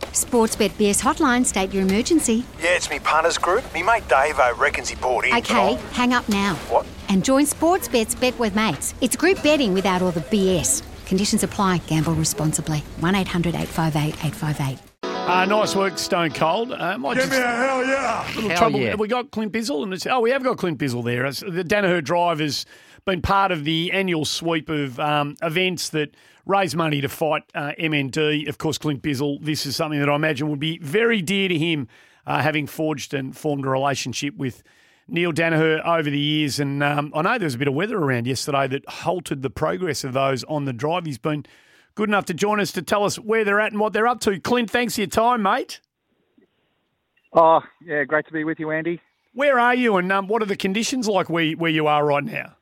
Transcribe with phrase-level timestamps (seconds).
[0.00, 2.44] Sportsbet BS hotline, state your emergency.
[2.60, 3.62] Yeah, it's me punters group.
[3.72, 5.34] Me mate Dave I reckons he bought in.
[5.36, 6.54] Okay, hang up now.
[6.68, 6.84] What?
[7.08, 8.94] And join Sportsbet's Bet with Mates.
[9.00, 10.82] It's group betting without all the BS.
[11.06, 11.78] Conditions apply.
[11.86, 12.78] Gamble responsibly.
[13.00, 14.78] 1 800 858 858.
[15.04, 16.72] Uh, nice work, Stone Cold.
[16.72, 18.26] Uh, might Give just- me a hell yeah.
[18.34, 18.80] little Hell trouble.
[18.80, 18.90] yeah.
[18.90, 19.84] Have we got Clint Bizzell?
[19.84, 21.24] And it's, oh, we have got Clint Bizzell there.
[21.26, 22.66] It's- the Daniher Drive has
[23.04, 26.14] been part of the annual sweep of um, events that
[26.46, 28.48] raise money to fight uh, MND.
[28.48, 31.58] Of course, Clint Bizzell, this is something that I imagine would be very dear to
[31.58, 31.88] him,
[32.26, 34.62] uh, having forged and formed a relationship with
[35.08, 36.60] Neil Daniher over the years.
[36.60, 39.50] And um, I know there was a bit of weather around yesterday that halted the
[39.50, 41.06] progress of those on the drive.
[41.06, 41.44] He's been
[41.94, 44.20] good enough to join us to tell us where they're at and what they're up
[44.20, 44.38] to.
[44.40, 45.80] Clint, thanks for your time, mate.
[47.32, 49.00] Oh, yeah, great to be with you, Andy.
[49.32, 52.24] Where are you, and um, what are the conditions like where where you are right
[52.24, 52.56] now?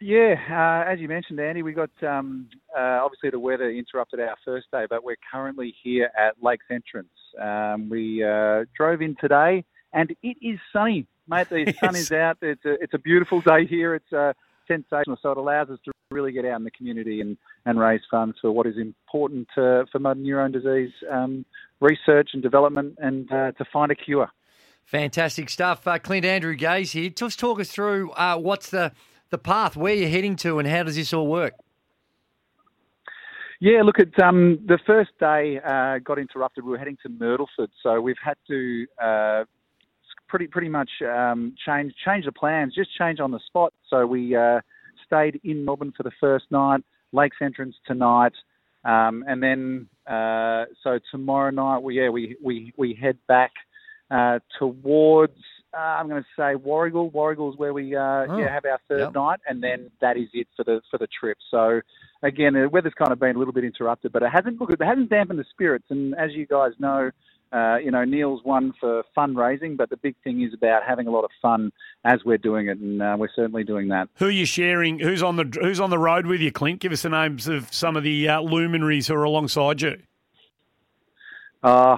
[0.00, 4.36] Yeah, uh, as you mentioned, Andy, we got um, uh, obviously the weather interrupted our
[4.44, 7.08] first day, but we're currently here at Lakes Entrance.
[7.40, 11.48] Um, we uh, drove in today, and it is sunny, mate.
[11.48, 12.36] The sun is out.
[12.42, 13.94] It's a, it's a beautiful day here.
[13.94, 14.34] It's uh,
[14.68, 18.02] sensational, so it allows us to really get out in the community and, and raise
[18.10, 21.46] funds for what is important uh, for motor neurone disease um,
[21.80, 24.30] research and development, and uh, to find a cure.
[24.84, 25.86] Fantastic stuff.
[25.86, 27.10] Uh, Clint Andrew Gaze here.
[27.10, 28.92] Just talk us through uh, what's the,
[29.30, 31.54] the path, where you're heading to, and how does this all work?
[33.60, 36.64] Yeah, look at um, the first day uh, got interrupted.
[36.64, 39.44] We were heading to Myrtleford, so we've had to uh,
[40.28, 43.72] pretty pretty much um, change change the plans, just change on the spot.
[43.88, 44.60] So we uh,
[45.06, 46.82] stayed in Melbourne for the first night,
[47.12, 48.32] Lakes Entrance tonight,
[48.84, 53.52] um, and then uh, so tomorrow night, we yeah we we we head back
[54.10, 55.38] uh, towards.
[55.76, 57.12] Uh, I'm going to say Warragul.
[57.12, 59.14] Warragul is where we uh, Oh, yeah have our third yep.
[59.14, 61.36] night, and then that is it for the for the trip.
[61.50, 61.80] So
[62.22, 64.80] again, the weather's kind of been a little bit interrupted, but it hasn't look, it
[64.82, 65.84] hasn't dampened the spirits.
[65.90, 67.10] And as you guys know,
[67.52, 71.10] uh, you know Neil's one for fundraising, but the big thing is about having a
[71.10, 71.72] lot of fun
[72.04, 74.08] as we're doing it, and uh, we're certainly doing that.
[74.16, 74.98] Who are you sharing?
[74.98, 76.80] Who's on the Who's on the road with you, Clint?
[76.80, 79.98] Give us the names of some of the uh, luminaries who are alongside you.
[81.62, 81.96] Uh,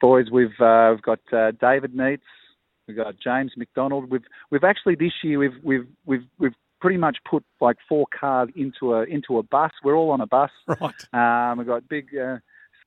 [0.00, 2.20] boys, we've uh, we've got uh, David Neitz,
[2.92, 4.10] we've got James McDonald.
[4.10, 8.48] We've we've actually this year we've we've we've we've pretty much put like four cars
[8.56, 9.72] into a into a bus.
[9.84, 10.50] We're all on a bus.
[10.80, 11.50] Right.
[11.50, 12.38] Um, we've got big uh,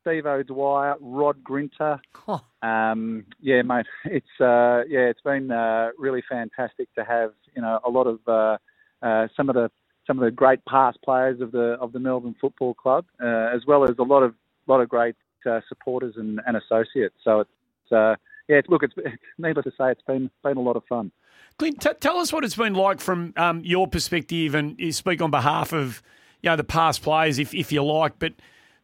[0.01, 1.99] Steve O'Dwyer, Rod Grinter.
[2.27, 7.61] Oh, Um, yeah, mate, it's uh, yeah, it's been uh, really fantastic to have you
[7.61, 8.57] know a lot of uh,
[9.01, 9.71] uh, some of the
[10.05, 13.61] some of the great past players of the of the Melbourne Football Club, uh, as
[13.65, 14.35] well as a lot of
[14.67, 15.15] lot of great
[15.49, 17.15] uh, supporters and, and associates.
[17.23, 18.15] So it's uh,
[18.47, 18.93] yeah, look, it's
[19.37, 21.11] needless to say, it's been been a lot of fun.
[21.57, 25.21] Clint, t- tell us what it's been like from um, your perspective, and you speak
[25.21, 26.01] on behalf of
[26.41, 28.33] you know the past players, if if you like, but.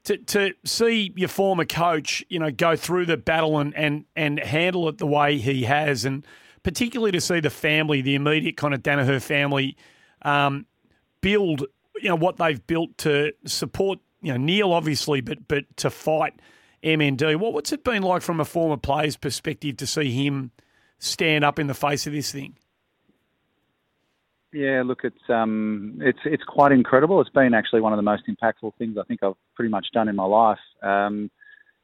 [0.05, 4.39] To, to see your former coach, you know, go through the battle and, and, and
[4.39, 6.25] handle it the way he has, and
[6.63, 9.77] particularly to see the family, the immediate kind of Daniher family,
[10.23, 10.65] um,
[11.21, 11.65] build,
[12.01, 16.39] you know, what they've built to support, you know, Neil obviously, but but to fight
[16.83, 17.37] MND.
[17.37, 20.51] What what's it been like from a former player's perspective to see him
[20.97, 22.55] stand up in the face of this thing?
[24.53, 27.21] Yeah, look, it's um, it's it's quite incredible.
[27.21, 30.09] It's been actually one of the most impactful things I think I've pretty much done
[30.09, 30.59] in my life.
[30.83, 31.31] Um,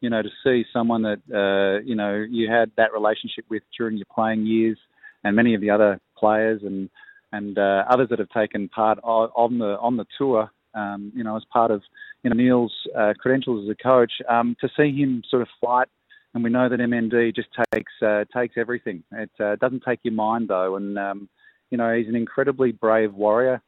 [0.01, 3.97] you know, to see someone that uh, you know you had that relationship with during
[3.97, 4.77] your playing years,
[5.23, 6.89] and many of the other players and
[7.31, 10.51] and uh, others that have taken part on the on the tour.
[10.77, 11.81] Um, you know, as part of
[12.23, 15.87] you know Neil's uh, credentials as a coach, um, to see him sort of fight,
[16.33, 19.03] and we know that MND just takes uh, takes everything.
[19.11, 21.29] It uh, doesn't take your mind though, and um,
[21.71, 23.61] you know he's an incredibly brave warrior.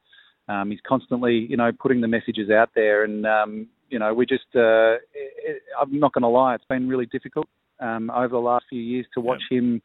[0.48, 4.26] Um, he's constantly, you know, putting the messages out there, and um, you know, we
[4.26, 7.48] just, uh, it, I'm not going to lie, it's been really difficult
[7.80, 9.82] um, over the last few years to watch him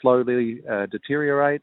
[0.00, 1.62] slowly uh, deteriorate,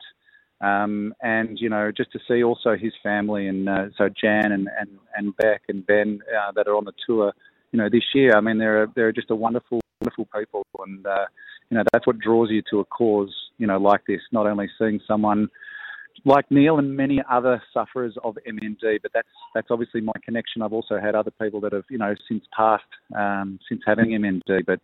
[0.61, 4.67] um, and you know, just to see also his family and uh, so Jan and,
[4.79, 7.33] and and Beck and Ben uh, that are on the tour,
[7.71, 8.35] you know, this year.
[8.35, 11.25] I mean, they're they're just a wonderful, wonderful people, and uh,
[11.69, 14.21] you know, that's what draws you to a cause, you know, like this.
[14.31, 15.49] Not only seeing someone
[16.25, 20.63] like Neil and many other sufferers of MND, but that's that's obviously my connection.
[20.63, 22.83] I've also had other people that have you know since passed
[23.15, 24.79] um, since having MND, but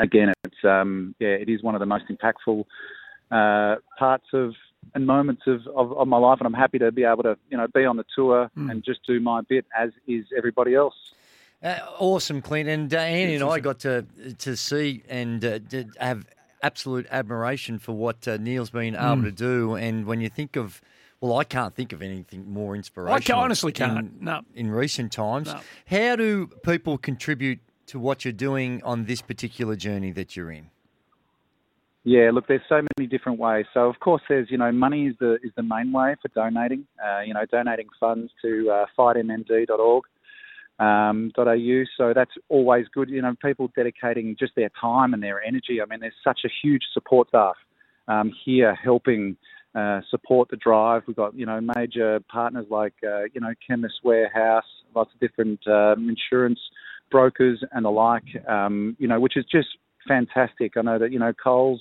[0.00, 2.64] again, it's um, yeah, it is one of the most impactful
[3.30, 4.54] uh, parts of
[4.94, 7.56] and moments of, of, of, my life, and I'm happy to be able to you
[7.56, 8.70] know be on the tour mm.
[8.70, 10.94] and just do my bit as is everybody else.
[11.62, 12.68] Uh, awesome, Clint.
[12.68, 14.04] And uh, Annie and I got to
[14.38, 15.58] to see and uh,
[15.98, 16.26] have
[16.62, 19.24] absolute admiration for what uh, Neil's been able mm.
[19.24, 19.74] to do.
[19.74, 20.80] And when you think of,
[21.20, 23.40] well, I can't think of anything more inspirational.
[23.40, 23.98] I honestly can't.
[23.98, 24.42] In, no.
[24.54, 25.48] in recent times.
[25.48, 25.60] No.
[25.86, 30.70] How do people contribute to what you're doing on this particular journey that you're in?
[32.04, 33.66] Yeah, look, there's so many different ways.
[33.72, 36.86] So of course, there's you know money is the is the main way for donating.
[37.04, 40.04] Uh, you know, donating funds to uh, fightmnd.org
[40.78, 41.84] um, .au.
[41.96, 43.08] So that's always good.
[43.08, 45.80] You know, people dedicating just their time and their energy.
[45.80, 47.56] I mean, there's such a huge support staff
[48.08, 49.36] um, here helping
[49.74, 51.02] uh, support the drive.
[51.06, 54.64] We've got you know major partners like uh, you know Chemist Warehouse,
[54.94, 56.60] lots of different um, insurance
[57.10, 58.24] brokers and the like.
[58.48, 59.68] Um, you know, which is just
[60.06, 60.76] fantastic.
[60.76, 61.80] I know that you know Coles.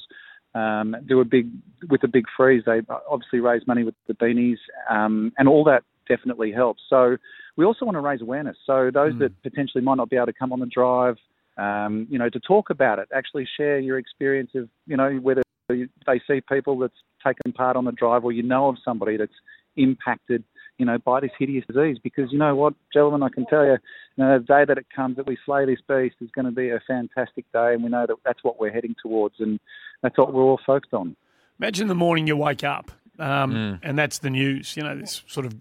[0.54, 1.50] Um, do a big
[1.90, 2.64] with a big freeze.
[2.66, 4.58] They obviously raise money with the beanies,
[4.90, 6.82] um, and all that definitely helps.
[6.90, 7.16] So
[7.56, 8.58] we also want to raise awareness.
[8.66, 9.20] So those mm.
[9.20, 11.16] that potentially might not be able to come on the drive,
[11.58, 15.42] um, you know, to talk about it, actually share your experience of, you know, whether
[15.70, 16.94] they see people that's
[17.26, 19.32] taken part on the drive or you know of somebody that's
[19.78, 20.44] impacted,
[20.78, 21.98] you know, by this hideous disease.
[22.04, 23.78] Because you know what, gentlemen, I can tell you,
[24.16, 26.52] you know, the day that it comes that we slay this beast is going to
[26.52, 29.60] be a fantastic day, and we know that that's what we're heading towards, and
[30.02, 31.16] that's what we're all focused on.
[31.60, 33.80] Imagine the morning you wake up, um, mm.
[33.84, 34.76] and that's the news.
[34.76, 35.56] You know, this sort of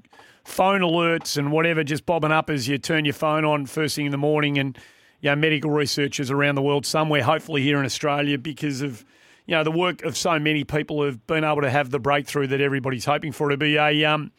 [0.45, 4.07] phone alerts and whatever just bobbing up as you turn your phone on first thing
[4.07, 4.79] in the morning and
[5.21, 9.05] you know, medical researchers around the world, somewhere hopefully here in Australia because of
[9.47, 12.47] you know the work of so many people who've been able to have the breakthrough
[12.47, 13.49] that everybody's hoping for.
[13.51, 14.31] to be a um,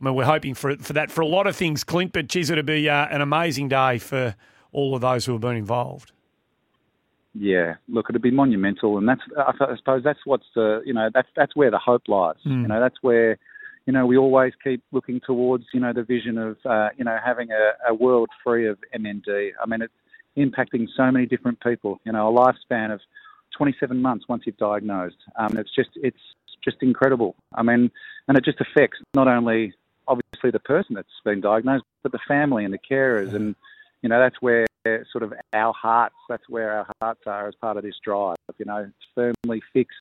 [0.00, 2.12] I mean, we're hoping for for that for a lot of things, Clint.
[2.12, 4.34] But geez, it'll be uh, an amazing day for
[4.72, 6.12] all of those who have been involved.
[7.34, 11.28] Yeah, look, it'll be monumental, and that's I suppose that's what's the you know that's
[11.36, 12.36] that's where the hope lies.
[12.46, 12.62] Mm.
[12.62, 13.38] You know, that's where
[13.86, 17.16] you know, we always keep looking towards, you know, the vision of, uh, you know,
[17.24, 19.50] having a, a world free of MND.
[19.60, 19.92] I mean, it's
[20.36, 22.00] impacting so many different people.
[22.04, 23.00] You know, a lifespan of
[23.56, 25.16] 27 months once you've diagnosed.
[25.36, 26.20] Um, it's just, it's
[26.62, 27.34] just incredible.
[27.54, 27.90] I mean,
[28.28, 29.74] and it just affects not only
[30.10, 33.54] obviously the person that's been diagnosed, but the family and the carers, and
[34.02, 34.66] you know, that's where
[35.12, 38.36] sort of our hearts, that's where our hearts are as part of this drive.
[38.58, 39.96] You know, firmly fixed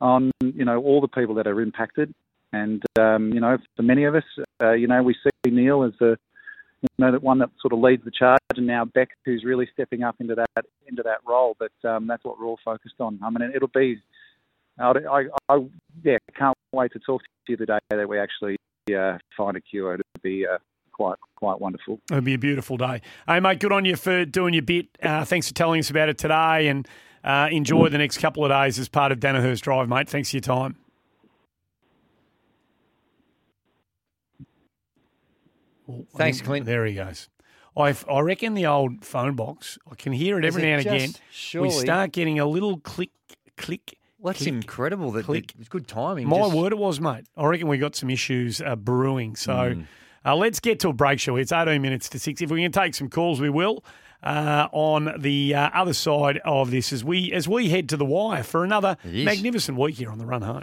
[0.00, 2.12] on, you know, all the people that are impacted
[2.52, 4.24] and um, you know, for many of us,
[4.62, 6.18] uh, you know, we see Neil as the
[6.82, 9.68] you know, the one that sort of leads the charge, and now Beck, who's really
[9.72, 11.56] stepping up into that into that role.
[11.58, 13.18] But um, that's what we're all focused on.
[13.22, 14.00] I mean, it'll be.
[14.78, 15.66] I, I, I
[16.02, 18.56] yeah, can't wait to talk to you the day that we actually
[18.90, 19.94] uh, find a cure.
[19.94, 20.58] It'll be uh,
[20.92, 22.00] quite quite wonderful.
[22.10, 23.00] It'll be a beautiful day.
[23.26, 24.86] Hey, mate, good on you for doing your bit.
[25.02, 26.86] Uh, thanks for telling us about it today, and
[27.24, 30.08] uh, enjoy the next couple of days as part of Daniher's Drive, mate.
[30.08, 30.76] Thanks for your time.
[35.86, 36.66] Well, Thanks, Clint.
[36.66, 37.28] There he goes.
[37.76, 40.86] I, I reckon the old phone box, I can hear it every it now and
[40.86, 41.14] again.
[41.30, 43.10] Surely, we start getting a little click,
[43.56, 43.98] click.
[44.22, 45.10] Well, that's click, incredible.
[45.10, 45.52] That click.
[45.58, 46.28] It's good timing.
[46.28, 46.54] My just...
[46.54, 47.24] word, it was, mate.
[47.36, 49.34] I reckon we got some issues uh, brewing.
[49.34, 49.84] So mm.
[50.24, 51.40] uh, let's get to a break, shall we?
[51.40, 52.40] It's 18 minutes to 6.
[52.40, 53.84] If we can take some calls, we will.
[54.22, 58.04] Uh, on the uh, other side of this, as we as we head to the
[58.04, 60.62] wire for another magnificent week here on the run home.